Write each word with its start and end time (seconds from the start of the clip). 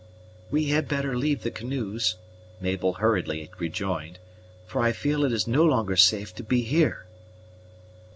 "We 0.49 0.69
had 0.69 0.87
better 0.87 1.15
leave 1.15 1.43
the 1.43 1.51
canoes," 1.51 2.15
Mabel 2.59 2.93
hurriedly 2.93 3.51
rejoined; 3.59 4.17
"for 4.65 4.81
I 4.81 4.93
feel 4.93 5.23
it 5.23 5.31
is 5.31 5.45
no 5.45 5.63
longer 5.63 5.95
safe 5.95 6.33
to 6.37 6.43
be 6.43 6.63
here." 6.63 7.05